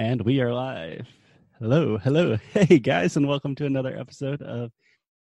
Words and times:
And 0.00 0.22
we 0.22 0.40
are 0.40 0.50
live. 0.50 1.06
Hello, 1.58 1.98
hello. 1.98 2.38
Hey 2.54 2.78
guys, 2.78 3.18
and 3.18 3.28
welcome 3.28 3.54
to 3.56 3.66
another 3.66 3.94
episode 3.94 4.40
of 4.40 4.72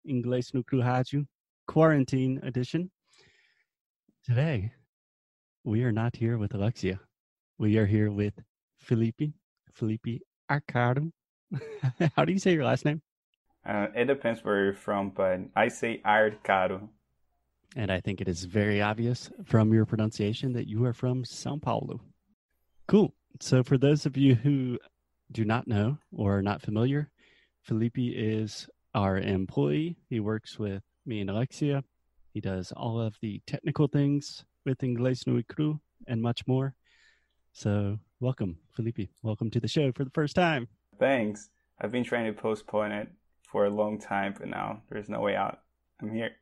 Inglês 0.09 0.55
no 0.55 0.63
Rádio 0.63 1.27
Quarantine 1.67 2.39
Edition. 2.45 2.89
Today, 4.25 4.71
we 5.65 5.83
are 5.83 5.91
not 5.91 6.15
here 6.15 6.39
with 6.39 6.55
Alexia. 6.55 7.01
We 7.59 7.77
are 7.79 7.87
here 7.87 8.13
with 8.13 8.35
Felipe, 8.79 9.33
Felipe 9.75 10.23
Arcaro. 10.49 11.11
How 12.15 12.25
do 12.25 12.33
you 12.33 12.39
say 12.39 12.53
your 12.53 12.65
last 12.65 12.85
name? 12.85 13.03
Uh, 13.67 13.89
it 13.97 14.05
depends 14.05 14.45
where 14.45 14.63
you're 14.63 14.75
from, 14.75 15.11
but 15.11 15.41
I 15.57 15.67
say 15.67 16.01
Arcaro. 16.07 16.89
And 17.75 17.91
I 17.91 18.01
think 18.01 18.21
it 18.21 18.29
is 18.29 18.45
very 18.45 18.81
obvious 18.81 19.29
from 19.45 19.75
your 19.75 19.87
pronunciation 19.87 20.53
that 20.53 20.69
you 20.69 20.85
are 20.85 20.95
from 20.95 21.25
Sao 21.25 21.57
Paulo. 21.57 22.01
Cool. 22.87 23.13
So, 23.41 23.63
for 23.63 23.79
those 23.79 24.05
of 24.05 24.17
you 24.17 24.35
who 24.35 24.79
do 25.31 25.45
not 25.45 25.69
know 25.69 25.99
or 26.13 26.39
are 26.39 26.43
not 26.43 26.61
familiar, 26.61 27.09
Felipe 27.63 27.99
is 27.99 28.69
our 28.95 29.17
employee. 29.17 29.97
He 30.11 30.19
works 30.19 30.59
with 30.59 30.83
me 31.07 31.21
and 31.21 31.31
Alexia. 31.31 31.85
He 32.35 32.41
does 32.41 32.73
all 32.73 33.01
of 33.01 33.17
the 33.23 33.41
technical 33.47 33.87
things 33.87 34.45
with 34.65 34.79
Inglés 34.79 35.25
no 35.27 35.41
Cru 35.49 35.81
and 36.09 36.21
much 36.21 36.49
more. 36.49 36.75
So, 37.53 38.01
welcome, 38.19 38.59
Felipe. 38.73 39.09
Welcome 39.23 39.51
to 39.53 39.61
the 39.61 39.69
show 39.69 39.93
for 39.93 40.03
the 40.03 40.11
first 40.11 40.35
time. 40.35 40.67
Thanks. 40.99 41.51
I've 41.81 41.93
been 41.93 42.05
trying 42.05 42.27
to 42.27 42.33
postpone 42.33 42.91
it 42.91 43.09
for 43.49 43.67
a 43.67 43.71
long 43.71 44.01
time, 44.01 44.35
but 44.37 44.49
now 44.49 44.83
there's 44.91 45.09
no 45.09 45.21
way 45.21 45.37
out. 45.37 45.61
I'm 46.03 46.13
here. 46.13 46.33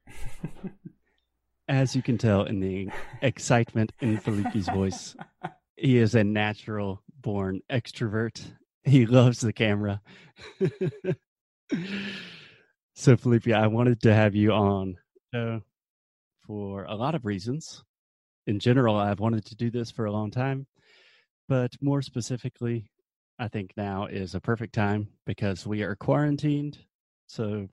As 1.68 1.94
you 1.94 2.00
can 2.00 2.16
tell 2.16 2.44
in 2.44 2.60
the 2.60 2.88
excitement 3.22 3.92
in 4.00 4.16
Felipe's 4.16 4.68
voice, 4.68 5.14
he 5.76 5.98
is 5.98 6.14
a 6.14 6.24
natural 6.24 7.02
born 7.20 7.60
extrovert. 7.70 8.42
He 8.84 9.06
loves 9.06 9.40
the 9.40 9.52
camera. 9.52 10.00
so, 12.94 13.16
Felipe, 13.16 13.48
I 13.48 13.66
wanted 13.66 14.00
to 14.02 14.14
have 14.14 14.34
you 14.34 14.52
on 14.52 14.96
uh, 15.34 15.58
for 16.46 16.84
a 16.84 16.94
lot 16.94 17.14
of 17.14 17.24
reasons. 17.24 17.82
In 18.46 18.58
general, 18.58 18.96
I've 18.96 19.20
wanted 19.20 19.44
to 19.46 19.56
do 19.56 19.70
this 19.70 19.90
for 19.90 20.06
a 20.06 20.12
long 20.12 20.30
time, 20.30 20.66
but 21.48 21.72
more 21.80 22.00
specifically, 22.00 22.90
I 23.38 23.48
think 23.48 23.72
now 23.76 24.06
is 24.06 24.34
a 24.34 24.40
perfect 24.40 24.74
time 24.74 25.08
because 25.26 25.66
we 25.66 25.82
are 25.82 25.96
quarantined. 25.96 26.78
So, 27.26 27.68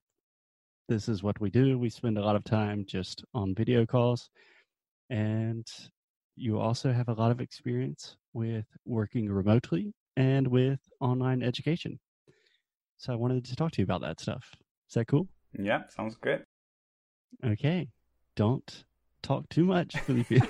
this 0.88 1.08
is 1.08 1.22
what 1.22 1.40
we 1.40 1.48
do. 1.48 1.78
We 1.78 1.88
spend 1.88 2.18
a 2.18 2.24
lot 2.24 2.36
of 2.36 2.44
time 2.44 2.84
just 2.86 3.24
on 3.32 3.54
video 3.54 3.86
calls. 3.86 4.28
And 5.08 5.66
you 6.36 6.58
also 6.58 6.92
have 6.92 7.08
a 7.08 7.12
lot 7.12 7.30
of 7.30 7.40
experience 7.40 8.16
with 8.32 8.66
working 8.84 9.30
remotely 9.30 9.92
and 10.16 10.46
with 10.46 10.80
online 11.00 11.42
education. 11.42 11.98
So 12.96 13.12
I 13.12 13.16
wanted 13.16 13.44
to 13.44 13.56
talk 13.56 13.72
to 13.72 13.80
you 13.80 13.84
about 13.84 14.00
that 14.02 14.20
stuff. 14.20 14.44
Is 14.88 14.94
that 14.94 15.06
cool? 15.06 15.28
Yeah, 15.58 15.82
sounds 15.88 16.16
good. 16.16 16.44
Okay. 17.44 17.88
Don't 18.36 18.84
talk 19.22 19.48
too 19.48 19.64
much, 19.64 20.00
Felipe. 20.00 20.42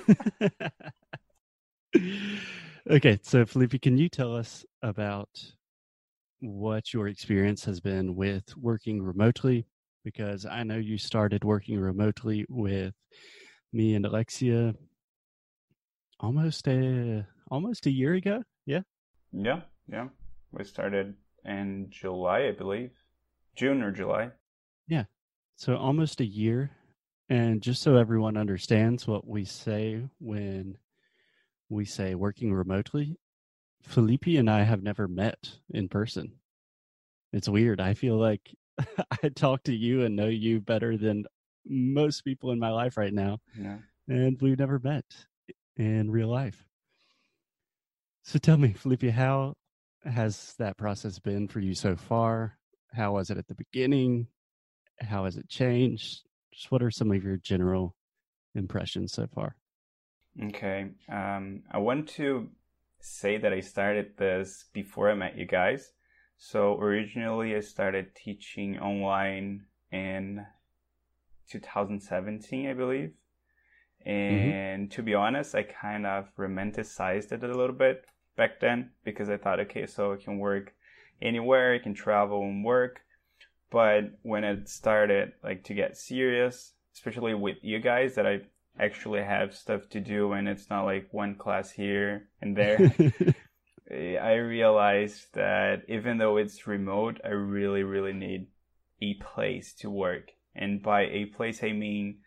okay, 2.91 3.19
so 3.23 3.45
Felipe, 3.45 3.81
can 3.83 3.99
you 3.99 4.09
tell 4.09 4.35
us 4.35 4.65
about 4.83 5.29
what 6.41 6.93
your 6.93 7.09
experience 7.09 7.65
has 7.65 7.81
been 7.81 8.15
with 8.15 8.57
working 8.57 9.03
remotely? 9.03 9.67
Because 10.05 10.47
I 10.47 10.63
know 10.63 10.77
you 10.77 10.99
started 10.99 11.45
working 11.45 11.79
remotely 11.79 12.47
with 12.49 12.95
me 13.73 13.95
and 13.95 14.07
Alexia 14.07 14.75
almost 16.25 16.67
a 16.69 17.27
almost 17.51 17.87
a 17.87 17.91
year 17.91 18.15
ago. 18.15 18.43
Yeah. 18.65 18.81
Yeah, 19.33 19.61
yeah. 19.87 20.09
We 20.53 20.65
started 20.65 21.15
in 21.45 21.89
July, 21.91 22.49
I 22.49 22.53
believe, 22.53 22.93
June 23.57 23.83
or 23.83 23.93
July. 23.93 24.31
Yeah. 24.89 25.05
So 25.57 25.77
almost 25.77 26.21
a 26.21 26.25
year, 26.25 26.71
and 27.29 27.63
just 27.63 27.83
so 27.83 27.97
everyone 27.97 28.37
understands 28.37 29.07
what 29.07 29.27
we 29.27 29.45
say 29.45 30.03
when 30.19 30.79
we 31.69 31.85
say 31.85 32.15
working 32.15 32.53
remotely, 32.53 33.19
Felipe 33.83 34.27
and 34.27 34.49
I 34.49 34.63
have 34.63 34.83
never 34.83 35.07
met 35.07 35.51
in 35.71 35.89
person. 35.89 36.33
It's 37.33 37.49
weird. 37.49 37.81
I 37.81 37.95
feel 37.95 38.17
like 38.17 38.55
I 39.23 39.29
talk 39.29 39.65
to 39.65 39.75
you 39.75 40.05
and 40.05 40.17
know 40.17 40.29
you 40.29 40.61
better 40.61 40.97
than 40.97 41.27
most 41.67 42.23
people 42.23 42.51
in 42.51 42.59
my 42.59 42.71
life 42.71 42.97
right 42.97 43.13
now. 43.13 43.41
Yeah. 43.59 43.79
And 44.09 44.41
we've 44.41 44.59
never 44.59 44.79
met 44.79 45.05
in 45.77 46.11
real 46.11 46.29
life. 46.29 46.67
So 48.23 48.39
tell 48.39 48.57
me, 48.57 48.73
Felipe, 48.73 49.11
how 49.11 49.55
has 50.05 50.55
that 50.59 50.77
process 50.77 51.19
been 51.19 51.49
for 51.49 51.61
you 51.61 51.75
so 51.75 51.97
far? 51.97 52.59
How 52.93 53.13
was 53.13 53.31
it 53.31 53.39
at 53.39 53.49
the 53.49 53.55
beginning? 53.55 54.29
How 55.01 55.25
has 55.25 55.37
it 55.37 55.49
changed? 55.49 56.23
Just 56.53 56.71
what 56.71 56.83
are 56.83 56.91
some 56.91 57.11
of 57.11 57.23
your 57.23 57.37
general 57.37 57.97
impressions 58.55 59.13
so 59.13 59.27
far? 59.27 59.57
Okay. 60.43 60.91
Um, 61.09 61.63
I 61.71 61.79
want 61.79 62.09
to 62.11 62.49
say 63.01 63.37
that 63.37 63.53
I 63.53 63.61
started 63.61 64.17
this 64.17 64.65
before 64.73 65.11
I 65.11 65.15
met 65.15 65.37
you 65.37 65.47
guys. 65.47 65.93
So 66.39 66.79
originally, 66.81 67.55
I 67.55 67.61
started 67.61 68.15
teaching 68.15 68.79
online 68.79 69.67
in 69.93 70.45
2017, 71.51 72.69
I 72.69 72.75
believe. 72.75 73.13
Mm-hmm. 74.07 74.51
And 74.51 74.83
mm-hmm. 74.85 74.97
to 74.97 75.03
be 75.03 75.15
honest, 75.15 75.55
I 75.55 75.63
kind 75.63 76.07
of 76.07 76.29
romanticized 76.39 77.33
it 77.33 77.43
a 77.43 77.49
little 77.49 77.75
bit 77.75 78.05
back 78.37 78.61
then 78.61 78.91
because 79.05 79.31
I 79.31 79.37
thought, 79.37 79.61
okay, 79.61 79.87
so 79.87 80.13
I 80.13 80.17
can 80.17 80.39
work 80.39 80.75
anywhere, 81.23 81.75
I 81.75 81.79
can 81.79 81.95
travel 81.95 82.43
and 82.43 82.65
work. 82.65 83.01
But 83.71 84.19
when 84.23 84.45
it 84.45 84.69
started 84.69 85.33
like 85.43 85.65
to 85.65 85.75
get 85.75 85.97
serious, 85.97 86.73
especially 86.95 87.35
with 87.35 87.57
you 87.63 87.81
guys, 87.81 88.15
that 88.15 88.27
I 88.27 88.43
actually 88.79 89.23
have 89.23 89.55
stuff 89.55 89.89
to 89.91 90.01
do 90.01 90.33
and 90.33 90.49
it's 90.49 90.69
not 90.69 90.85
like 90.85 91.09
one 91.13 91.37
class 91.37 91.71
here 91.71 92.29
and 92.41 92.57
there. 92.57 92.95
I 93.91 94.35
realized 94.35 95.35
that 95.35 95.83
even 95.89 96.19
though 96.19 96.37
it's 96.37 96.67
remote, 96.67 97.21
I 97.25 97.29
really, 97.29 97.83
really 97.83 98.13
need 98.13 98.49
a 99.03 99.15
place 99.15 99.75
to 99.81 99.91
work. 99.91 100.31
And 100.55 100.83
by 100.83 101.03
a 101.03 101.27
place, 101.27 101.63
I 101.63 101.73
mean 101.73 102.19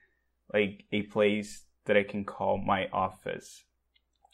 like 0.53 0.83
a 0.91 1.03
place 1.03 1.63
that 1.87 1.97
I 1.97 2.03
can 2.03 2.23
call 2.23 2.57
my 2.57 2.87
office. 2.93 3.63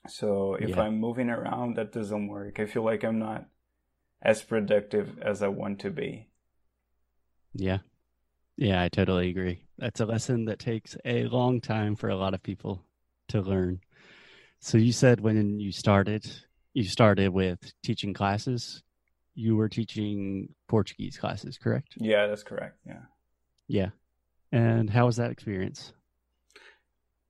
So 0.07 0.55
if 0.55 0.69
yeah. 0.69 0.81
I'm 0.81 0.99
moving 0.99 1.29
around, 1.29 1.77
that 1.77 1.93
doesn't 1.93 2.27
work. 2.27 2.59
I 2.59 2.65
feel 2.65 2.83
like 2.83 3.03
I'm 3.03 3.19
not 3.19 3.45
as 4.21 4.41
productive 4.41 5.17
as 5.21 5.41
I 5.41 5.47
want 5.47 5.79
to 5.79 5.89
be. 5.89 6.27
Yeah. 7.53 7.79
Yeah, 8.57 8.83
I 8.83 8.89
totally 8.89 9.29
agree. 9.29 9.63
That's 9.77 10.01
a 10.01 10.05
lesson 10.05 10.45
that 10.45 10.59
takes 10.59 10.95
a 11.05 11.23
long 11.25 11.61
time 11.61 11.95
for 11.95 12.09
a 12.09 12.15
lot 12.15 12.33
of 12.33 12.43
people 12.43 12.83
to 13.29 13.41
learn. 13.41 13.79
So 14.59 14.77
you 14.77 14.91
said 14.91 15.19
when 15.19 15.59
you 15.59 15.71
started, 15.71 16.29
you 16.73 16.83
started 16.83 17.29
with 17.29 17.59
teaching 17.83 18.13
classes. 18.13 18.83
You 19.35 19.55
were 19.55 19.69
teaching 19.69 20.49
Portuguese 20.67 21.17
classes, 21.17 21.57
correct? 21.57 21.93
Yeah, 21.97 22.27
that's 22.27 22.43
correct. 22.43 22.77
Yeah. 22.85 23.01
Yeah. 23.67 23.89
And 24.51 24.89
how 24.89 25.07
was 25.07 25.15
that 25.15 25.31
experience? 25.31 25.93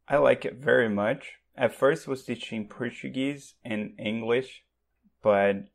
I 0.08 0.18
like 0.18 0.46
it 0.46 0.56
very 0.56 0.90
much. 0.90 1.34
At 1.56 1.75
first 1.75 2.08
was 2.08 2.24
teaching 2.24 2.68
Portuguese 2.68 3.56
and 3.64 3.94
English, 4.00 4.64
but 5.22 5.66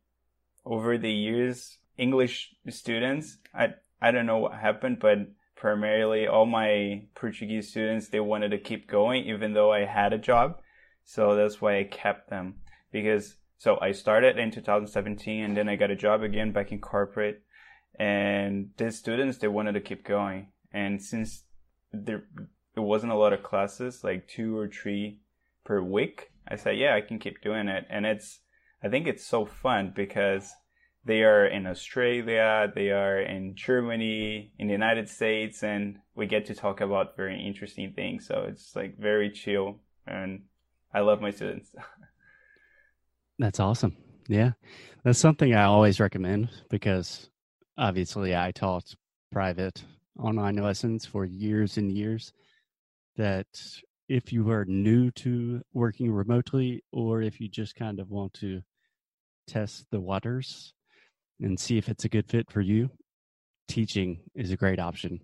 over 0.65 0.97
the 0.97 1.11
years, 1.11 1.77
English 1.97 2.53
students, 2.69 3.37
I 3.53 3.73
I 4.01 4.11
don't 4.11 4.25
know 4.25 4.37
what 4.37 4.53
happened, 4.53 4.99
but 4.99 5.19
primarily 5.55 6.25
all 6.25 6.45
my 6.45 7.03
Portuguese 7.15 7.69
students 7.69 8.07
they 8.07 8.19
wanted 8.19 8.49
to 8.49 8.57
keep 8.57 8.87
going 8.87 9.25
even 9.25 9.53
though 9.53 9.71
I 9.71 9.85
had 9.85 10.13
a 10.13 10.17
job. 10.17 10.61
So 11.03 11.35
that's 11.35 11.59
why 11.59 11.79
I 11.79 11.83
kept 11.83 12.29
them 12.29 12.55
because 12.91 13.35
so 13.57 13.77
I 13.81 13.91
started 13.91 14.37
in 14.37 14.51
2017 14.51 15.43
and 15.43 15.57
then 15.57 15.67
I 15.67 15.75
got 15.75 15.91
a 15.91 15.95
job 15.95 16.23
again 16.23 16.53
back 16.53 16.71
in 16.71 16.79
corporate 16.79 17.41
and 17.99 18.69
the 18.77 18.91
students 18.91 19.37
they 19.37 19.49
wanted 19.49 19.73
to 19.73 19.81
keep 19.81 20.05
going 20.05 20.47
and 20.71 21.01
since 21.01 21.43
there 21.91 22.23
it 22.79 22.85
wasn't 22.85 23.11
a 23.11 23.17
lot 23.17 23.33
of 23.33 23.43
classes, 23.43 24.03
like 24.03 24.27
two 24.27 24.57
or 24.57 24.67
three 24.67 25.19
per 25.65 25.81
week. 25.81 26.31
I 26.47 26.55
said, 26.55 26.77
yeah, 26.77 26.95
I 26.95 27.01
can 27.01 27.19
keep 27.19 27.41
doing 27.41 27.67
it. 27.67 27.85
And 27.89 28.05
it's, 28.05 28.39
I 28.83 28.87
think 28.89 29.05
it's 29.05 29.25
so 29.25 29.45
fun 29.45 29.93
because 29.95 30.51
they 31.05 31.23
are 31.23 31.45
in 31.45 31.67
Australia, 31.67 32.71
they 32.73 32.91
are 32.91 33.19
in 33.19 33.55
Germany, 33.55 34.53
in 34.57 34.67
the 34.67 34.73
United 34.73 35.09
States, 35.09 35.63
and 35.63 35.97
we 36.15 36.25
get 36.25 36.45
to 36.45 36.55
talk 36.55 36.81
about 36.81 37.17
very 37.17 37.45
interesting 37.45 37.93
things. 37.93 38.25
So 38.25 38.45
it's 38.47 38.75
like 38.75 38.97
very 38.97 39.29
chill 39.29 39.79
and 40.07 40.43
I 40.93 41.01
love 41.01 41.21
my 41.21 41.31
students. 41.31 41.75
That's 43.39 43.59
awesome. 43.59 43.95
Yeah. 44.27 44.51
That's 45.03 45.19
something 45.19 45.53
I 45.53 45.63
always 45.63 45.99
recommend 45.99 46.49
because 46.69 47.29
obviously 47.77 48.35
I 48.35 48.51
taught 48.51 48.95
private 49.31 49.83
online 50.17 50.57
lessons 50.57 51.05
for 51.05 51.25
years 51.25 51.77
and 51.77 51.91
years 51.91 52.33
that 53.19 53.47
if 54.07 54.31
you 54.31 54.49
are 54.49 54.63
new 54.65 55.11
to 55.11 55.61
working 55.73 56.09
remotely 56.09 56.81
or 56.93 57.21
if 57.21 57.41
you 57.41 57.49
just 57.49 57.75
kind 57.75 57.99
of 57.99 58.09
want 58.09 58.33
to 58.33 58.61
test 59.45 59.85
the 59.91 59.99
waters 59.99 60.73
and 61.41 61.59
see 61.59 61.77
if 61.77 61.89
it's 61.89 62.05
a 62.05 62.09
good 62.09 62.29
fit 62.29 62.49
for 62.49 62.61
you, 62.61 62.89
teaching 63.67 64.21
is 64.35 64.51
a 64.51 64.57
great 64.57 64.79
option. 64.79 65.19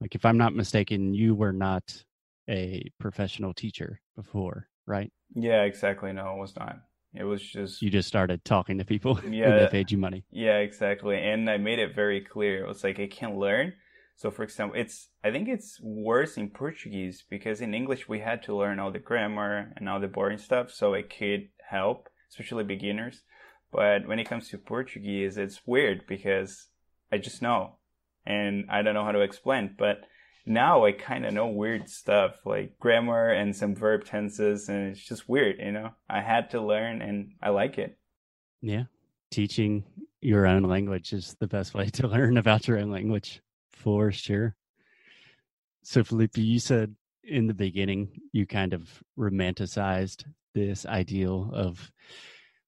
Like, 0.00 0.16
if 0.16 0.24
I'm 0.24 0.36
not 0.36 0.54
mistaken, 0.54 1.14
you 1.14 1.36
were 1.36 1.52
not 1.52 2.02
a 2.50 2.90
professional 2.98 3.54
teacher 3.54 4.00
before, 4.16 4.66
right? 4.84 5.12
Yeah, 5.34 5.62
exactly. 5.62 6.12
No, 6.12 6.34
it 6.34 6.40
was 6.40 6.56
not. 6.56 6.80
It 7.14 7.24
was 7.24 7.40
just 7.40 7.80
you 7.80 7.90
just 7.90 8.08
started 8.08 8.44
talking 8.44 8.78
to 8.78 8.84
people 8.84 9.20
yeah, 9.30 9.48
and 9.50 9.60
they 9.60 9.66
paid 9.68 9.90
you 9.92 9.98
money. 9.98 10.24
Yeah, 10.32 10.58
exactly. 10.58 11.16
And 11.16 11.48
I 11.48 11.58
made 11.58 11.78
it 11.78 11.94
very 11.94 12.20
clear. 12.20 12.64
It 12.64 12.68
was 12.68 12.82
like 12.82 12.98
I 12.98 13.06
can 13.06 13.38
learn. 13.38 13.72
So 14.16 14.30
for 14.30 14.42
example, 14.42 14.80
it's 14.80 15.10
I 15.22 15.30
think 15.30 15.48
it's 15.48 15.78
worse 15.82 16.38
in 16.38 16.50
Portuguese 16.50 17.24
because 17.28 17.60
in 17.60 17.74
English 17.74 18.08
we 18.08 18.20
had 18.20 18.42
to 18.44 18.56
learn 18.56 18.78
all 18.78 18.90
the 18.90 18.98
grammar 18.98 19.72
and 19.76 19.88
all 19.88 20.00
the 20.00 20.08
boring 20.08 20.38
stuff 20.38 20.70
so 20.70 20.94
it 20.94 21.14
could 21.16 21.48
help, 21.68 22.08
especially 22.30 22.64
beginners. 22.64 23.22
But 23.70 24.08
when 24.08 24.18
it 24.18 24.28
comes 24.28 24.48
to 24.48 24.58
Portuguese, 24.58 25.36
it's 25.36 25.60
weird 25.66 26.06
because 26.06 26.68
I 27.12 27.18
just 27.18 27.42
know 27.42 27.76
and 28.24 28.64
I 28.70 28.82
don't 28.82 28.94
know 28.94 29.04
how 29.04 29.12
to 29.12 29.20
explain. 29.20 29.74
But 29.76 29.98
now 30.46 30.86
I 30.86 30.92
kind 30.92 31.26
of 31.26 31.34
know 31.34 31.48
weird 31.48 31.88
stuff 31.88 32.36
like 32.46 32.78
grammar 32.78 33.28
and 33.28 33.54
some 33.54 33.74
verb 33.74 34.04
tenses, 34.04 34.68
and 34.68 34.92
it's 34.92 35.04
just 35.04 35.28
weird, 35.28 35.56
you 35.58 35.72
know? 35.72 35.90
I 36.08 36.20
had 36.20 36.50
to 36.50 36.60
learn 36.60 37.02
and 37.02 37.32
I 37.42 37.50
like 37.50 37.78
it. 37.78 37.98
Yeah. 38.62 38.84
Teaching 39.30 39.84
your 40.22 40.46
own 40.46 40.62
language 40.62 41.12
is 41.12 41.36
the 41.38 41.48
best 41.48 41.74
way 41.74 41.86
to 41.90 42.08
learn 42.08 42.38
about 42.38 42.66
your 42.66 42.78
own 42.78 42.90
language 42.90 43.42
for 43.76 44.10
sure. 44.10 44.56
So, 45.82 46.02
Felipe, 46.02 46.36
you 46.36 46.58
said 46.58 46.96
in 47.22 47.46
the 47.46 47.54
beginning 47.54 48.08
you 48.32 48.46
kind 48.46 48.72
of 48.72 49.02
romanticized 49.18 50.24
this 50.54 50.86
ideal 50.86 51.50
of 51.52 51.92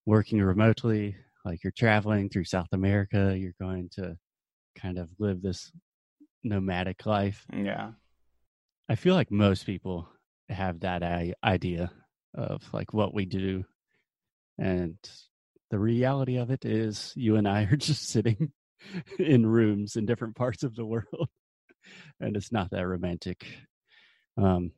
working 0.06 0.40
remotely, 0.40 1.16
like 1.44 1.64
you're 1.64 1.72
traveling 1.72 2.28
through 2.28 2.44
South 2.44 2.68
America, 2.72 3.36
you're 3.36 3.54
going 3.60 3.88
to 3.94 4.16
kind 4.76 4.98
of 4.98 5.08
live 5.18 5.42
this 5.42 5.72
nomadic 6.44 7.06
life. 7.06 7.44
Yeah. 7.52 7.92
I 8.88 8.94
feel 8.94 9.14
like 9.14 9.30
most 9.30 9.66
people 9.66 10.08
have 10.48 10.80
that 10.80 11.02
idea 11.42 11.90
of 12.34 12.62
like 12.72 12.92
what 12.92 13.14
we 13.14 13.24
do. 13.24 13.64
And 14.58 14.96
the 15.70 15.78
reality 15.78 16.36
of 16.36 16.50
it 16.50 16.64
is 16.64 17.12
you 17.16 17.36
and 17.36 17.48
I 17.48 17.64
are 17.64 17.76
just 17.88 18.08
sitting 18.08 18.52
in 19.18 19.46
rooms 19.46 19.96
in 19.96 20.06
different 20.06 20.36
parts 20.36 20.62
of 20.62 20.74
the 20.74 20.86
world. 20.86 21.28
and 22.20 22.36
it's 22.36 22.52
not 22.52 22.70
that 22.70 22.86
romantic. 22.86 23.46
Um, 24.36 24.72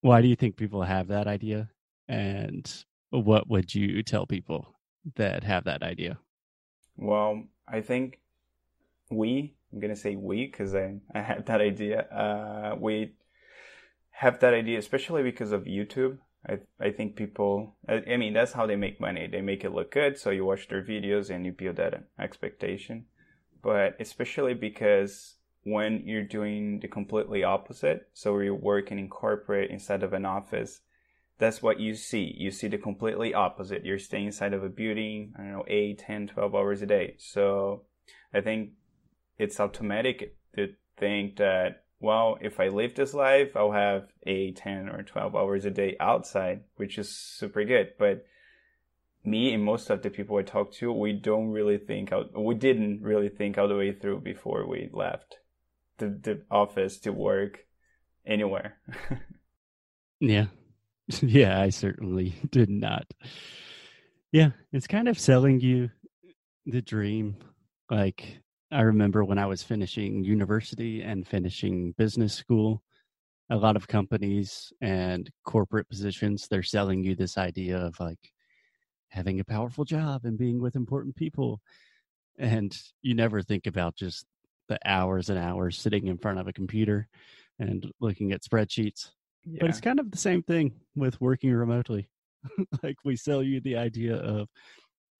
why 0.00 0.22
do 0.22 0.28
you 0.28 0.36
think 0.36 0.56
people 0.56 0.82
have 0.82 1.08
that 1.08 1.26
idea? 1.26 1.68
And 2.08 2.70
what 3.10 3.48
would 3.48 3.74
you 3.74 4.02
tell 4.02 4.26
people 4.26 4.74
that 5.16 5.44
have 5.44 5.64
that 5.64 5.82
idea? 5.82 6.18
Well, 6.96 7.44
I 7.66 7.80
think 7.80 8.20
we 9.10 9.54
I'm 9.72 9.80
gonna 9.80 9.96
say 9.96 10.16
we 10.16 10.46
because 10.46 10.74
I 10.74 10.94
I 11.14 11.20
had 11.20 11.46
that 11.46 11.60
idea. 11.60 12.02
Uh, 12.02 12.76
we 12.78 13.14
have 14.10 14.40
that 14.40 14.54
idea, 14.54 14.78
especially 14.78 15.22
because 15.22 15.52
of 15.52 15.64
YouTube. 15.64 16.18
I 16.48 16.58
I 16.80 16.90
think 16.90 17.16
people. 17.16 17.76
I, 17.88 18.02
I, 18.12 18.16
mean, 18.16 18.32
that's 18.32 18.52
how 18.52 18.66
they 18.66 18.76
make 18.76 19.00
money. 19.00 19.26
They 19.26 19.40
make 19.40 19.64
it 19.64 19.72
look 19.72 19.92
good, 19.92 20.18
so 20.18 20.30
you 20.30 20.44
watch 20.44 20.68
their 20.68 20.82
videos 20.82 21.30
and 21.30 21.44
you 21.44 21.52
build 21.52 21.76
that 21.76 22.04
expectation. 22.18 23.06
But 23.62 23.96
especially 24.00 24.54
because 24.54 25.36
when 25.64 26.02
you're 26.06 26.24
doing 26.24 26.80
the 26.80 26.88
completely 26.88 27.44
opposite, 27.44 28.08
so 28.12 28.38
you're 28.38 28.54
working 28.54 28.98
in 28.98 29.08
corporate 29.08 29.70
instead 29.70 30.02
of 30.02 30.12
an 30.12 30.24
office, 30.24 30.80
that's 31.38 31.62
what 31.62 31.80
you 31.80 31.94
see. 31.94 32.34
You 32.36 32.50
see 32.50 32.68
the 32.68 32.78
completely 32.78 33.34
opposite. 33.34 33.84
You're 33.84 33.98
staying 33.98 34.26
inside 34.26 34.54
of 34.54 34.64
a 34.64 34.68
building, 34.68 35.32
I 35.38 35.42
don't 35.42 35.52
know, 35.52 35.64
8, 35.68 35.98
10, 35.98 36.28
12 36.28 36.54
hours 36.54 36.82
a 36.82 36.86
day. 36.86 37.14
So 37.18 37.82
I 38.32 38.40
think 38.40 38.70
it's 39.38 39.60
automatic 39.60 40.36
to 40.56 40.68
think 40.96 41.36
that 41.36 41.84
well 42.00 42.38
if 42.40 42.60
i 42.60 42.68
live 42.68 42.94
this 42.94 43.12
life 43.14 43.56
i'll 43.56 43.72
have 43.72 44.08
a 44.26 44.52
10 44.52 44.88
or 44.88 45.02
12 45.02 45.34
hours 45.34 45.64
a 45.64 45.70
day 45.70 45.96
outside 46.00 46.60
which 46.76 46.98
is 46.98 47.08
super 47.10 47.64
good. 47.64 47.92
But 47.98 48.24
me 49.24 49.52
and 49.52 49.64
most 49.64 49.90
of 49.90 50.02
the 50.02 50.10
people 50.10 50.36
i 50.38 50.42
talk 50.42 50.72
to 50.74 50.92
we 50.92 51.12
don't 51.12 51.48
really 51.48 51.76
think 51.78 52.12
out 52.12 52.30
we 52.40 52.54
didn't 52.54 53.02
really 53.02 53.28
think 53.28 53.58
all 53.58 53.68
the 53.68 53.76
way 53.76 53.92
through 53.92 54.20
before 54.20 54.66
we 54.66 54.88
left 54.92 55.38
the, 55.98 56.08
the 56.08 56.42
office 56.50 56.98
to 57.00 57.12
work 57.12 57.60
anywhere. 58.26 58.78
Yeah. 60.20 60.46
Yeah 61.22 61.60
i 61.60 61.70
certainly 61.70 62.34
did 62.50 62.68
not. 62.70 63.06
Yeah 64.32 64.50
it's 64.72 64.86
kind 64.86 65.08
of 65.08 65.18
selling 65.18 65.60
you 65.60 65.90
the 66.66 66.82
dream 66.82 67.36
like 67.90 68.40
I 68.70 68.82
remember 68.82 69.24
when 69.24 69.38
I 69.38 69.46
was 69.46 69.62
finishing 69.62 70.24
university 70.24 71.02
and 71.02 71.26
finishing 71.26 71.92
business 71.96 72.34
school, 72.34 72.82
a 73.50 73.56
lot 73.56 73.76
of 73.76 73.88
companies 73.88 74.72
and 74.82 75.30
corporate 75.44 75.88
positions, 75.88 76.48
they're 76.48 76.62
selling 76.62 77.02
you 77.02 77.14
this 77.14 77.38
idea 77.38 77.78
of 77.78 77.98
like 77.98 78.32
having 79.08 79.40
a 79.40 79.44
powerful 79.44 79.84
job 79.84 80.22
and 80.24 80.36
being 80.36 80.60
with 80.60 80.76
important 80.76 81.16
people. 81.16 81.60
And 82.38 82.76
you 83.00 83.14
never 83.14 83.40
think 83.40 83.66
about 83.66 83.96
just 83.96 84.26
the 84.68 84.78
hours 84.84 85.30
and 85.30 85.38
hours 85.38 85.78
sitting 85.78 86.08
in 86.08 86.18
front 86.18 86.38
of 86.38 86.46
a 86.46 86.52
computer 86.52 87.08
and 87.58 87.90
looking 88.00 88.32
at 88.32 88.42
spreadsheets. 88.42 89.12
Yeah. 89.44 89.58
But 89.62 89.70
it's 89.70 89.80
kind 89.80 89.98
of 89.98 90.10
the 90.10 90.18
same 90.18 90.42
thing 90.42 90.74
with 90.94 91.18
working 91.22 91.52
remotely. 91.52 92.10
like 92.82 92.96
we 93.02 93.16
sell 93.16 93.42
you 93.42 93.62
the 93.62 93.76
idea 93.76 94.16
of 94.16 94.48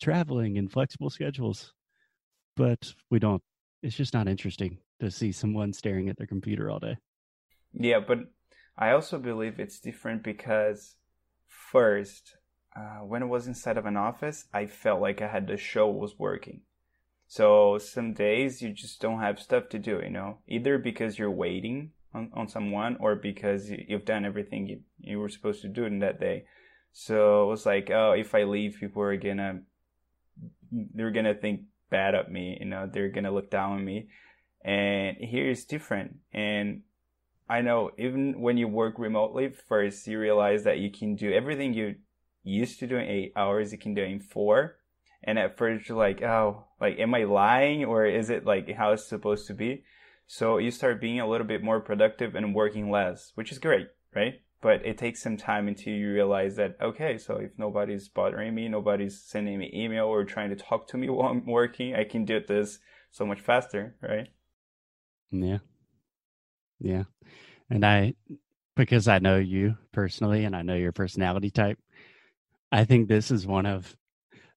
traveling 0.03 0.59
and 0.59 0.71
flexible 0.71 1.09
schedules 1.09 1.73
but 2.59 2.93
we 3.09 3.19
don't 3.19 3.43
it's 3.83 3.97
just 3.97 4.13
not 4.13 4.29
interesting 4.29 4.77
to 5.01 5.11
see 5.11 5.31
someone 5.31 5.73
staring 5.73 6.09
at 6.09 6.19
their 6.19 6.27
computer 6.27 6.69
all 6.69 6.81
day. 6.81 6.97
Yeah 7.73 8.01
but 8.01 8.19
i 8.77 8.91
also 8.91 9.19
believe 9.19 9.59
it's 9.59 9.81
different 9.81 10.23
because 10.23 10.97
first 11.47 12.37
uh, 12.77 13.01
when 13.11 13.23
i 13.23 13.27
was 13.27 13.47
inside 13.47 13.79
of 13.79 13.87
an 13.87 13.97
office 13.97 14.47
i 14.53 14.67
felt 14.67 15.01
like 15.01 15.23
i 15.23 15.29
had 15.29 15.47
the 15.47 15.57
show 15.57 15.89
was 15.89 16.19
working. 16.19 16.61
So 17.31 17.79
some 17.79 18.15
days 18.15 18.63
you 18.63 18.73
just 18.73 19.01
don't 19.01 19.21
have 19.21 19.39
stuff 19.39 19.69
to 19.71 19.79
do 19.79 20.01
you 20.03 20.11
know? 20.11 20.39
Either 20.49 20.79
because 20.79 21.19
you're 21.19 21.31
waiting 21.31 21.93
on, 22.15 22.31
on 22.33 22.49
someone 22.49 22.97
or 23.01 23.15
because 23.17 23.71
you've 23.71 24.07
done 24.07 24.25
everything 24.25 24.67
you, 24.67 24.81
you 24.99 25.21
were 25.21 25.29
supposed 25.29 25.61
to 25.63 25.69
do 25.69 25.85
in 25.85 25.99
that 25.99 26.19
day. 26.19 26.45
So 26.93 27.45
it 27.45 27.47
was 27.47 27.67
like 27.67 27.91
oh 27.91 28.13
if 28.13 28.35
i 28.35 28.43
leave 28.43 28.79
people 28.81 29.03
are 29.03 29.17
gonna 29.17 29.61
they're 30.95 31.17
gonna 31.19 31.35
think 31.35 31.61
bad 31.91 32.15
at 32.15 32.31
me. 32.31 32.57
You 32.61 32.67
know, 32.67 32.89
they're 32.91 33.11
gonna 33.11 33.31
look 33.31 33.51
down 33.51 33.73
on 33.73 33.85
me. 33.85 34.09
And 34.65 35.17
here 35.19 35.49
is 35.49 35.65
different. 35.65 36.17
And 36.33 36.83
I 37.49 37.61
know 37.63 37.93
even 37.99 38.41
when 38.41 38.59
you 38.59 38.69
work 38.69 38.99
remotely, 38.99 39.49
first 39.69 40.07
you 40.07 40.19
realize 40.19 40.65
that 40.65 40.79
you 40.79 40.91
can 40.91 41.15
do 41.15 41.33
everything 41.33 41.73
you 41.73 41.97
used 42.43 42.79
to 42.81 42.87
do 42.87 42.97
in 42.97 43.09
eight 43.09 43.33
hours, 43.37 43.73
you 43.73 43.79
can 43.79 43.95
do 43.95 44.03
in 44.03 44.21
four. 44.21 44.77
And 45.23 45.39
at 45.39 45.57
first 45.57 45.89
you're 45.89 45.99
like, 45.99 46.23
oh, 46.23 46.65
like, 46.81 46.99
am 46.99 47.15
I 47.15 47.25
lying 47.25 47.85
or 47.85 48.07
is 48.07 48.31
it 48.31 48.45
like 48.45 48.71
how 48.77 48.93
it's 48.93 49.09
supposed 49.09 49.47
to 49.49 49.55
be? 49.55 49.85
So 50.27 50.59
you 50.59 50.71
start 50.71 51.01
being 51.01 51.21
a 51.21 51.29
little 51.29 51.47
bit 51.47 51.63
more 51.63 51.81
productive 51.81 52.35
and 52.35 52.55
working 52.55 52.91
less, 52.91 53.33
which 53.35 53.51
is 53.51 53.59
great, 53.59 53.89
right? 54.15 54.35
But 54.61 54.85
it 54.85 54.99
takes 54.99 55.23
some 55.23 55.37
time 55.37 55.69
until 55.69 55.93
you 55.93 56.13
realize 56.13 56.57
that 56.57 56.77
okay 56.81 57.17
so 57.19 57.37
if 57.37 57.51
nobody's 57.59 58.09
bothering 58.09 58.55
me 58.55 58.69
nobody's 58.69 59.21
sending 59.21 59.59
me 59.59 59.71
email 59.75 60.07
or 60.07 60.25
trying 60.25 60.51
to 60.51 60.57
talk 60.57 60.87
to 60.89 60.97
me 60.97 61.09
while 61.09 61.31
i'm 61.31 61.47
working 61.47 61.95
i 61.95 62.05
can 62.05 62.25
do 62.25 62.41
this 62.47 62.79
so 63.11 63.25
much 63.25 63.41
faster 63.41 63.97
right? 64.03 64.29
Yeah. 65.31 65.59
Yeah. 66.81 67.05
And 67.71 67.85
i 67.85 68.15
because 68.77 69.09
i 69.09 69.19
know 69.19 69.37
you 69.37 69.77
personally 69.93 70.45
and 70.45 70.55
i 70.55 70.63
know 70.63 70.75
your 70.75 70.93
personality 70.93 71.51
type 71.51 71.79
i 72.71 72.85
think 72.85 73.09
this 73.09 73.31
is 73.31 73.47
one 73.47 73.67
of 73.67 73.97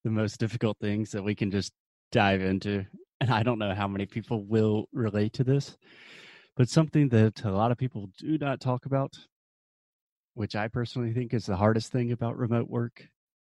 the 0.04 0.12
most 0.12 0.40
difficult 0.40 0.78
things 0.80 1.12
that 1.12 1.24
we 1.24 1.36
can 1.36 1.52
just 1.52 1.72
dive 2.12 2.42
into. 2.42 2.86
And 3.20 3.32
i 3.32 3.44
don't 3.44 3.60
know 3.60 3.74
how 3.74 3.88
many 3.88 4.06
people 4.06 4.46
will 4.46 4.86
relate 4.94 5.34
to 5.34 5.44
this 5.44 5.78
but 6.56 6.70
something 6.70 7.10
that 7.10 7.44
a 7.44 7.52
lot 7.52 7.72
of 7.72 7.78
people 7.78 8.10
do 8.20 8.38
not 8.38 8.60
talk 8.60 8.86
about 8.86 9.18
which 10.34 10.56
I 10.56 10.68
personally 10.68 11.14
think 11.14 11.34
is 11.34 11.46
the 11.46 11.58
hardest 11.58 11.92
thing 11.92 12.12
about 12.12 12.38
remote 12.38 12.70
work, 12.70 13.08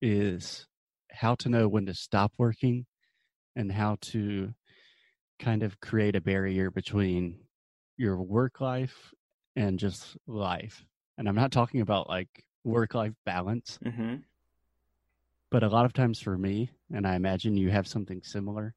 is 0.02 0.68
how 1.12 1.36
to 1.36 1.50
know 1.50 1.68
when 1.68 1.86
to 1.86 1.94
stop 1.94 2.34
working 2.38 2.86
and 3.56 3.72
how 3.72 3.98
to 4.02 4.54
kind 5.40 5.64
of 5.64 5.80
create 5.80 6.16
a 6.16 6.22
barrier 6.22 6.72
between 6.72 7.38
your 7.98 8.22
work 8.22 8.60
life 8.60 9.14
and 9.56 9.80
just 9.80 10.18
life. 10.28 10.86
And 11.18 11.28
I'm 11.28 11.36
not 11.36 11.52
talking 11.52 11.82
about 11.82 12.10
like 12.10 12.46
work 12.64 12.96
life 12.96 13.14
balance, 13.26 13.78
mm-hmm. 13.86 14.16
but 15.52 15.64
a 15.64 15.70
lot 15.70 15.86
of 15.86 15.94
times 15.94 16.20
for 16.20 16.38
me, 16.38 16.72
and 16.92 17.06
I 17.06 17.16
imagine 17.16 17.58
you 17.58 17.70
have 17.70 17.88
something 17.88 18.24
similar, 18.24 18.74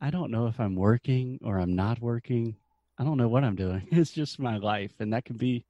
I 0.00 0.10
don't 0.10 0.30
know 0.30 0.46
if 0.46 0.60
I'm 0.60 0.76
working 0.76 1.38
or 1.42 1.58
I'm 1.58 1.74
not 1.74 2.00
working. 2.00 2.56
I 2.98 3.04
don't 3.04 3.16
know 3.16 3.28
what 3.28 3.44
I'm 3.44 3.56
doing. 3.56 3.86
It's 3.90 4.12
just 4.12 4.38
my 4.38 4.58
life. 4.58 4.92
And 4.98 5.12
that 5.12 5.24
can 5.24 5.36
be 5.36 5.64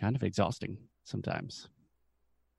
kind 0.00 0.16
of 0.16 0.22
exhausting 0.22 0.78
sometimes. 1.04 1.68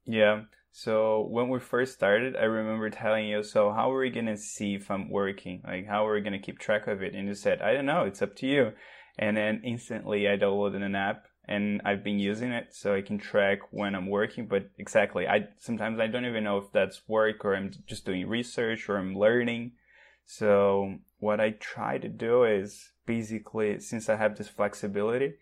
Yeah, 0.06 0.44
So 0.72 1.22
when 1.30 1.50
we 1.50 1.60
first 1.60 1.94
started, 1.96 2.36
I 2.36 2.44
remember 2.44 2.90
telling 2.90 3.28
you, 3.28 3.42
so 3.44 3.72
how 3.72 3.92
are 3.92 4.00
we 4.00 4.10
gonna 4.12 4.38
see 4.38 4.76
if 4.76 4.92
I'm 4.92 5.10
working? 5.10 5.62
Like 5.66 5.88
how 5.88 6.06
are 6.08 6.14
we 6.14 6.22
gonna 6.22 6.40
keep 6.40 6.60
track 6.60 6.88
of 6.88 7.02
it? 7.02 7.14
And 7.16 7.28
you 7.28 7.34
said, 7.34 7.62
I 7.62 7.74
don't 7.74 7.86
know, 7.86 8.04
it's 8.04 8.22
up 8.22 8.36
to 8.38 8.48
you. 8.48 8.74
And 9.18 9.36
then 9.36 9.62
instantly 9.64 10.28
I 10.30 10.38
downloaded 10.38 10.84
an 10.84 10.96
app 10.96 11.26
and 11.48 11.82
I've 11.86 12.04
been 12.04 12.20
using 12.20 12.52
it 12.52 12.74
so 12.76 12.94
I 12.94 13.02
can 13.02 13.18
track 13.18 13.60
when 13.72 13.96
I'm 13.96 14.08
working. 14.10 14.48
But 14.48 14.70
exactly, 14.78 15.28
I 15.28 15.48
sometimes 15.60 16.00
I 16.00 16.08
don't 16.08 16.26
even 16.26 16.44
know 16.44 16.58
if 16.60 16.72
that's 16.72 17.08
work 17.08 17.44
or 17.46 17.56
I'm 17.56 17.72
just 17.88 18.06
doing 18.06 18.28
research 18.28 18.88
or 18.90 18.98
I'm 18.98 19.16
learning. 19.16 19.74
So 20.26 21.00
what 21.20 21.40
I 21.40 21.52
try 21.52 21.98
to 21.98 22.10
do 22.10 22.44
is 22.44 22.92
basically, 23.06 23.80
since 23.80 24.10
I 24.10 24.16
have 24.18 24.38
this 24.38 24.50
flexibility, 24.50 25.36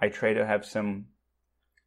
I 0.00 0.08
try 0.08 0.34
to 0.34 0.44
have 0.46 0.64
some 0.66 1.06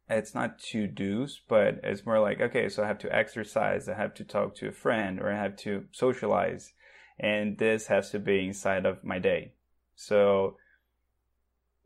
it's 0.08 0.34
not 0.34 0.58
to 0.70 0.86
do's, 0.86 1.40
but 1.48 1.80
it's 1.82 2.06
more 2.06 2.20
like, 2.20 2.40
okay, 2.40 2.68
so 2.68 2.82
I 2.82 2.86
have 2.86 2.98
to 3.00 3.14
exercise, 3.14 3.88
I 3.88 3.94
have 3.94 4.14
to 4.14 4.24
talk 4.24 4.54
to 4.56 4.68
a 4.68 4.72
friend, 4.72 5.20
or 5.20 5.32
I 5.32 5.36
have 5.36 5.56
to 5.58 5.84
socialize. 5.92 6.72
And 7.18 7.58
this 7.58 7.86
has 7.86 8.10
to 8.10 8.18
be 8.18 8.46
inside 8.46 8.86
of 8.86 9.02
my 9.02 9.18
day. 9.18 9.54
So 9.94 10.56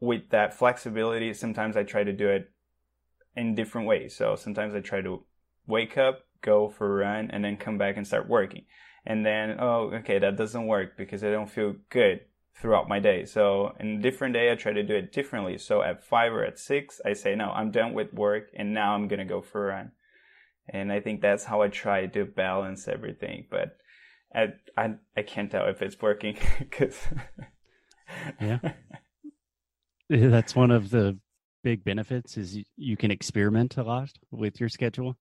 with 0.01 0.31
that 0.31 0.55
flexibility, 0.55 1.33
sometimes 1.33 1.77
I 1.77 1.85
try 1.85 2.05
to 2.05 2.13
do 2.13 2.29
it 2.29 2.51
in 3.37 3.55
different 3.55 3.87
ways. 3.87 4.17
So 4.17 4.35
sometimes 4.35 4.75
I 4.75 4.81
try 4.81 5.01
to 5.03 5.25
wake 5.67 5.97
up, 5.97 6.27
go 6.43 6.69
for 6.69 6.87
a 6.87 7.05
run, 7.05 7.31
and 7.31 7.45
then 7.45 7.57
come 7.57 7.79
back 7.79 7.97
and 7.97 8.07
start 8.07 8.29
working. 8.29 8.65
And 9.07 9.25
then, 9.25 9.57
oh, 9.59 9.93
okay, 9.95 10.19
that 10.19 10.37
doesn't 10.37 10.67
work 10.67 10.97
because 10.99 11.25
I 11.25 11.31
don't 11.31 11.51
feel 11.51 11.75
good 11.89 12.21
throughout 12.55 12.89
my 12.89 12.99
day. 12.99 13.25
So 13.25 13.75
in 13.81 13.99
a 13.99 14.03
different 14.03 14.35
day, 14.35 14.53
I 14.53 14.55
try 14.55 14.73
to 14.73 14.83
do 14.83 14.95
it 14.95 15.13
differently. 15.13 15.59
So 15.59 15.83
at 15.83 16.05
five 16.05 16.33
or 16.33 16.45
at 16.45 16.59
six, 16.59 17.01
I 17.05 17.15
say, 17.15 17.35
no, 17.35 17.51
I'm 17.51 17.71
done 17.71 17.95
with 17.95 18.13
work 18.13 18.49
and 18.55 18.75
now 18.75 18.95
I'm 18.95 19.09
going 19.09 19.19
to 19.19 19.25
go 19.25 19.41
for 19.41 19.71
a 19.71 19.75
run. 19.75 19.93
And 20.69 20.93
I 20.93 21.01
think 21.01 21.21
that's 21.21 21.45
how 21.45 21.63
I 21.63 21.69
try 21.69 22.07
to 22.07 22.25
balance 22.25 22.87
everything. 22.87 23.47
But 23.51 23.77
I, 24.35 24.49
I, 24.77 24.95
I 25.17 25.23
can't 25.23 25.51
tell 25.51 25.67
if 25.69 25.83
it's 25.83 26.01
working 26.01 26.37
because. 26.59 26.99
yeah. 28.41 28.59
That's 30.09 30.55
one 30.55 30.71
of 30.71 30.91
the 30.91 31.19
big 31.63 31.85
benefits 31.85 32.37
is 32.37 32.57
you, 32.57 32.65
you 32.77 32.97
can 32.97 33.11
experiment 33.11 33.77
a 33.77 33.83
lot 33.83 34.11
with 34.31 34.61
your 34.61 34.69
schedule. 34.69 35.17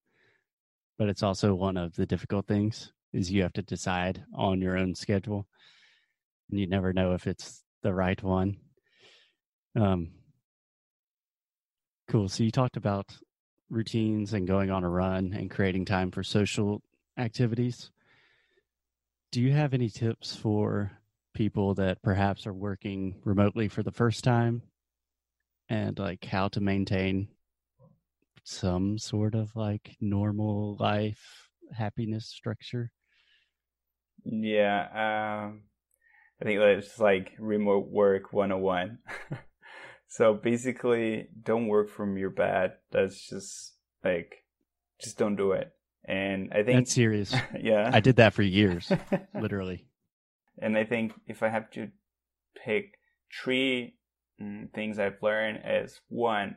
But 0.98 1.09
it's 1.09 1.24
also 1.24 1.55
one 1.55 1.77
of 1.77 1.95
the 1.95 2.05
difficult 2.05 2.48
things 2.48 2.91
is 3.13 3.31
you 3.31 3.41
have 3.41 3.53
to 3.53 3.62
decide 3.62 4.24
on 4.36 4.62
your 4.62 4.77
own 4.77 4.93
schedule 4.93 5.48
you 6.49 6.67
never 6.67 6.93
know 6.93 7.13
if 7.13 7.27
it's 7.27 7.63
the 7.81 7.93
right 7.93 8.21
one. 8.21 8.57
Um, 9.75 10.11
cool. 12.07 12.29
So 12.29 12.43
you 12.43 12.51
talked 12.51 12.77
about 12.77 13.15
routines 13.69 14.33
and 14.33 14.47
going 14.47 14.71
on 14.71 14.83
a 14.83 14.89
run 14.89 15.33
and 15.33 15.49
creating 15.49 15.85
time 15.85 16.11
for 16.11 16.23
social 16.23 16.81
activities. 17.17 17.91
Do 19.31 19.41
you 19.41 19.51
have 19.51 19.73
any 19.73 19.89
tips 19.89 20.35
for 20.35 20.91
people 21.33 21.75
that 21.75 22.01
perhaps 22.01 22.47
are 22.47 22.53
working 22.53 23.21
remotely 23.23 23.67
for 23.67 23.83
the 23.83 23.91
first 23.91 24.23
time 24.23 24.63
and 25.69 25.97
like 25.99 26.25
how 26.25 26.47
to 26.49 26.59
maintain 26.59 27.27
some 28.43 28.97
sort 28.97 29.35
of 29.35 29.55
like 29.55 29.95
normal 30.01 30.75
life 30.79 31.49
happiness 31.71 32.25
structure? 32.27 32.91
Yeah, 34.23 35.45
um 35.45 35.63
I 36.41 36.46
think 36.46 36.60
it's 36.60 37.00
like 37.00 37.34
remote 37.38 37.89
work 37.89 38.31
101. 38.31 39.00
so 40.08 40.34
basically, 40.34 41.27
don't 41.43 41.67
work 41.67 41.89
from 41.89 42.17
your 42.17 42.29
bed. 42.29 42.74
That's 42.91 43.27
just 43.29 43.74
like, 44.03 44.46
just 45.01 45.17
don't 45.17 45.36
do 45.36 45.51
it. 45.51 45.74
And 46.05 46.51
I 46.53 46.63
think 46.63 46.79
that's 46.79 46.93
serious. 46.93 47.36
yeah. 47.62 47.89
I 47.93 48.00
did 48.00 48.15
that 48.17 48.34
for 48.34 48.41
years, 48.41 48.91
literally. 49.39 49.86
And 50.58 50.77
I 50.77 50.86
think 50.86 51.13
if 51.27 51.43
I 51.43 51.50
have 51.50 51.69
to 51.72 51.89
pick 52.65 53.00
three 53.43 53.96
mm, 54.41 54.72
things 54.74 54.98
I've 54.98 55.22
learned 55.22 55.60
is 55.65 56.00
one, 56.08 56.55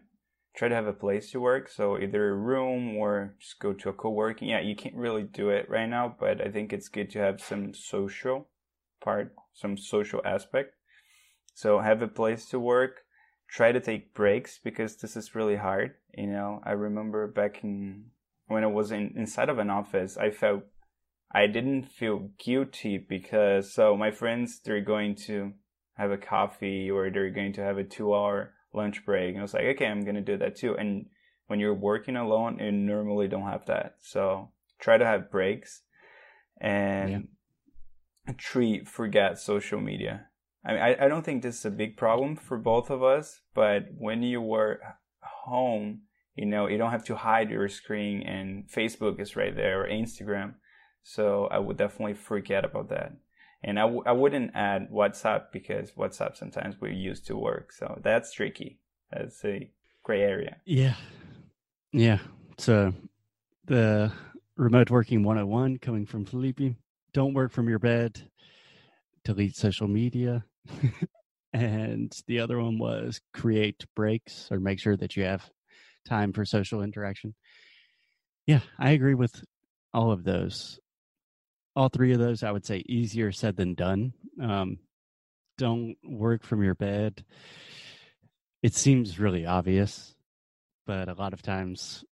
try 0.54 0.68
to 0.68 0.74
have 0.74 0.86
a 0.86 0.92
place 0.92 1.32
to 1.32 1.40
work. 1.40 1.68
So 1.68 1.98
either 1.98 2.30
a 2.30 2.36
room 2.36 2.96
or 2.96 3.34
just 3.40 3.58
go 3.58 3.72
to 3.72 3.88
a 3.88 3.92
co-working. 3.92 4.48
Yeah, 4.48 4.60
you 4.60 4.76
can't 4.76 4.94
really 4.94 5.24
do 5.24 5.50
it 5.50 5.68
right 5.68 5.88
now, 5.88 6.14
but 6.18 6.40
I 6.40 6.50
think 6.50 6.72
it's 6.72 6.88
good 6.88 7.10
to 7.10 7.18
have 7.18 7.40
some 7.40 7.74
social 7.74 8.48
part, 9.02 9.34
some 9.52 9.76
social 9.76 10.22
aspect. 10.24 10.74
So 11.54 11.80
have 11.80 12.02
a 12.02 12.08
place 12.08 12.46
to 12.46 12.58
work. 12.58 13.02
Try 13.48 13.72
to 13.72 13.80
take 13.80 14.14
breaks 14.14 14.58
because 14.62 14.96
this 14.96 15.16
is 15.16 15.34
really 15.34 15.56
hard. 15.56 15.94
You 16.16 16.28
know, 16.28 16.60
I 16.64 16.72
remember 16.72 17.26
back 17.26 17.62
in 17.62 18.06
when 18.46 18.64
I 18.64 18.68
was 18.68 18.92
in 18.92 19.12
inside 19.16 19.48
of 19.48 19.58
an 19.58 19.70
office, 19.70 20.16
I 20.16 20.30
felt 20.30 20.64
I 21.30 21.46
didn't 21.46 21.84
feel 21.84 22.30
guilty 22.38 22.98
because 22.98 23.72
so 23.72 23.96
my 23.96 24.10
friends 24.10 24.60
they're 24.64 24.80
going 24.80 25.16
to 25.26 25.52
have 25.94 26.10
a 26.10 26.16
coffee 26.16 26.90
or 26.90 27.10
they're 27.10 27.30
going 27.30 27.52
to 27.54 27.62
have 27.62 27.76
a 27.76 27.84
two 27.84 28.14
hour 28.14 28.54
lunch 28.72 29.04
break. 29.04 29.30
And 29.30 29.40
I 29.40 29.42
was 29.42 29.54
like, 29.54 29.64
okay, 29.74 29.86
I'm 29.86 30.04
gonna 30.04 30.22
do 30.22 30.38
that 30.38 30.56
too. 30.56 30.74
And 30.74 31.06
when 31.48 31.60
you're 31.60 31.74
working 31.74 32.16
alone, 32.16 32.58
you 32.58 32.72
normally 32.72 33.28
don't 33.28 33.50
have 33.50 33.66
that. 33.66 33.96
So 34.00 34.50
try 34.80 34.96
to 34.96 35.04
have 35.04 35.30
breaks 35.30 35.82
and 36.60 37.10
yeah 37.10 37.18
treat 38.36 38.88
forget 38.88 39.38
social 39.38 39.80
media. 39.80 40.26
I 40.64 40.72
mean, 40.72 40.82
I, 40.82 41.04
I 41.04 41.08
don't 41.08 41.24
think 41.24 41.42
this 41.42 41.58
is 41.58 41.64
a 41.64 41.70
big 41.70 41.96
problem 41.96 42.36
for 42.36 42.56
both 42.56 42.90
of 42.90 43.02
us, 43.02 43.40
but 43.54 43.86
when 43.98 44.22
you 44.22 44.40
were 44.40 44.80
home, 45.20 46.02
you 46.36 46.46
know, 46.46 46.68
you 46.68 46.78
don't 46.78 46.92
have 46.92 47.04
to 47.06 47.16
hide 47.16 47.50
your 47.50 47.68
screen 47.68 48.22
and 48.22 48.68
Facebook 48.68 49.20
is 49.20 49.36
right 49.36 49.54
there 49.54 49.82
or 49.82 49.88
Instagram. 49.88 50.54
So 51.02 51.48
I 51.50 51.58
would 51.58 51.76
definitely 51.76 52.14
forget 52.14 52.64
about 52.64 52.88
that. 52.90 53.12
And 53.64 53.78
I 53.78 53.82
w- 53.82 54.02
I 54.06 54.12
wouldn't 54.12 54.52
add 54.54 54.88
WhatsApp 54.90 55.46
because 55.52 55.92
WhatsApp 55.92 56.36
sometimes 56.36 56.80
we 56.80 56.94
use 56.94 57.20
to 57.22 57.36
work. 57.36 57.72
So 57.72 58.00
that's 58.02 58.32
tricky. 58.32 58.80
That's 59.10 59.44
a 59.44 59.70
gray 60.02 60.22
area. 60.22 60.56
Yeah. 60.64 60.94
Yeah. 61.92 62.18
So 62.58 62.92
the 63.66 64.12
remote 64.56 64.90
working 64.90 65.22
101 65.22 65.78
coming 65.78 66.06
from 66.06 66.24
Felipe 66.24 66.76
don't 67.14 67.34
work 67.34 67.52
from 67.52 67.68
your 67.68 67.78
bed, 67.78 68.28
delete 69.24 69.56
social 69.56 69.88
media. 69.88 70.44
and 71.52 72.16
the 72.26 72.40
other 72.40 72.58
one 72.58 72.78
was 72.78 73.20
create 73.34 73.84
breaks 73.94 74.48
or 74.50 74.58
make 74.58 74.80
sure 74.80 74.96
that 74.96 75.16
you 75.16 75.24
have 75.24 75.48
time 76.06 76.32
for 76.32 76.44
social 76.44 76.82
interaction. 76.82 77.34
Yeah, 78.46 78.60
I 78.78 78.90
agree 78.90 79.14
with 79.14 79.44
all 79.92 80.10
of 80.10 80.24
those. 80.24 80.80
All 81.76 81.88
three 81.88 82.12
of 82.12 82.18
those, 82.18 82.42
I 82.42 82.50
would 82.50 82.66
say, 82.66 82.82
easier 82.86 83.32
said 83.32 83.56
than 83.56 83.74
done. 83.74 84.12
Um, 84.40 84.78
don't 85.58 85.96
work 86.04 86.44
from 86.44 86.62
your 86.62 86.74
bed. 86.74 87.24
It 88.62 88.74
seems 88.74 89.18
really 89.18 89.46
obvious, 89.46 90.14
but 90.86 91.08
a 91.08 91.14
lot 91.14 91.32
of 91.32 91.42
times 91.42 92.04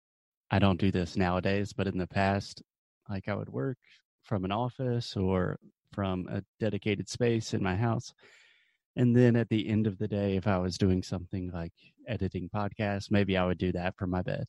I 0.50 0.58
don't 0.58 0.80
do 0.80 0.90
this 0.90 1.16
nowadays. 1.16 1.72
But 1.72 1.86
in 1.86 1.98
the 1.98 2.06
past, 2.06 2.62
like 3.08 3.28
I 3.28 3.34
would 3.34 3.48
work, 3.48 3.78
from 4.28 4.44
an 4.44 4.52
office 4.52 5.16
or 5.16 5.58
from 5.92 6.28
a 6.30 6.42
dedicated 6.60 7.08
space 7.08 7.54
in 7.54 7.62
my 7.62 7.74
house. 7.74 8.12
And 8.94 9.16
then 9.16 9.36
at 9.36 9.48
the 9.48 9.68
end 9.68 9.86
of 9.86 9.98
the 9.98 10.08
day, 10.08 10.36
if 10.36 10.46
I 10.46 10.58
was 10.58 10.76
doing 10.76 11.02
something 11.02 11.50
like 11.52 11.72
editing 12.06 12.50
podcasts, 12.54 13.10
maybe 13.10 13.36
I 13.36 13.46
would 13.46 13.58
do 13.58 13.72
that 13.72 13.96
from 13.96 14.10
my 14.10 14.22
bed. 14.22 14.44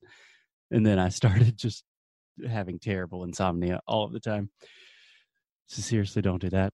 And 0.71 0.86
then 0.86 1.00
I 1.00 1.09
started 1.19 1.57
just 1.57 1.83
having 2.48 2.79
terrible 2.79 3.24
insomnia 3.24 3.79
all 3.88 4.05
of 4.05 4.12
the 4.12 4.19
time. 4.19 4.50
So 5.67 5.81
seriously, 5.81 6.21
don't 6.21 6.41
do 6.41 6.50
that. 6.50 6.74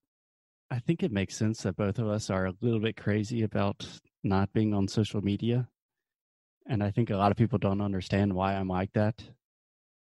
I 0.72 0.80
think 0.80 1.04
it 1.04 1.12
makes 1.12 1.36
sense 1.36 1.62
that 1.62 1.76
both 1.76 2.00
of 2.00 2.08
us 2.08 2.30
are 2.30 2.48
a 2.48 2.54
little 2.62 2.80
bit 2.80 2.98
crazy 2.98 3.44
about 3.44 3.86
not 4.24 4.52
being 4.54 4.74
on 4.74 4.88
social 4.88 5.22
media. 5.22 5.68
And 6.68 6.82
I 6.82 6.92
think 6.92 7.10
a 7.10 7.18
lot 7.18 7.32
of 7.32 7.38
people 7.38 7.60
don't 7.60 7.82
understand 7.82 8.34
why 8.34 8.56
I'm 8.56 8.68
like 8.68 8.92
that. 8.94 9.22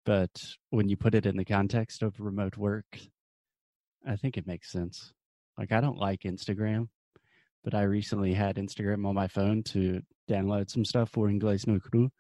But 0.05 0.31
when 0.71 0.89
you 0.89 0.97
put 0.97 1.15
it 1.15 1.27
in 1.27 1.37
the 1.37 1.45
context 1.45 2.03
of 2.03 2.21
remote 2.21 2.57
work, 2.57 2.99
I 4.07 4.17
think 4.17 4.37
it 4.37 4.47
makes 4.47 4.71
sense. 4.71 5.13
Like, 5.59 5.73
I 5.73 5.81
don't 5.81 5.99
like 5.99 6.23
Instagram, 6.23 6.89
but 7.63 7.75
I 7.75 7.83
recently 7.83 8.35
had 8.35 8.57
Instagram 8.57 9.07
on 9.07 9.15
my 9.15 9.29
phone 9.29 9.63
to 9.65 10.03
download 10.29 10.71
some 10.71 10.85
stuff 10.85 11.11
for 11.11 11.29
Inglés 11.29 11.67
no 11.67 11.79
Cru. 11.79 12.11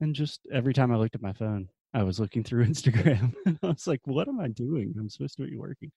And 0.00 0.14
just 0.14 0.40
every 0.52 0.74
time 0.74 0.90
I 0.90 0.96
looked 0.96 1.14
at 1.14 1.22
my 1.22 1.32
phone, 1.32 1.68
I 1.92 2.02
was 2.02 2.18
looking 2.18 2.42
through 2.42 2.64
Instagram 2.66 3.34
I 3.46 3.66
was 3.66 3.86
like, 3.86 4.00
what 4.04 4.28
am 4.28 4.40
I 4.40 4.48
doing? 4.48 4.94
I'm 4.98 5.08
supposed 5.08 5.36
to 5.36 5.46
be 5.46 5.56
working. 5.56 5.92